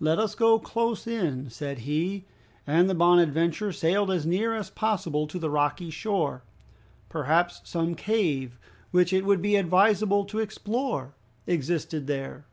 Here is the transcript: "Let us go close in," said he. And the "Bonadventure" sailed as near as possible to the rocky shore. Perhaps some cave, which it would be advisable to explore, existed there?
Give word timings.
"Let 0.00 0.18
us 0.18 0.34
go 0.34 0.58
close 0.58 1.06
in," 1.06 1.48
said 1.48 1.78
he. 1.86 2.24
And 2.66 2.90
the 2.90 2.94
"Bonadventure" 2.96 3.70
sailed 3.70 4.10
as 4.10 4.26
near 4.26 4.52
as 4.52 4.68
possible 4.68 5.28
to 5.28 5.38
the 5.38 5.48
rocky 5.48 5.90
shore. 5.90 6.42
Perhaps 7.08 7.60
some 7.62 7.94
cave, 7.94 8.58
which 8.90 9.12
it 9.12 9.24
would 9.24 9.40
be 9.40 9.54
advisable 9.54 10.24
to 10.24 10.40
explore, 10.40 11.14
existed 11.46 12.08
there? 12.08 12.46